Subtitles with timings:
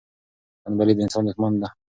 [0.65, 1.67] تنبلي د انسان دښمن ده.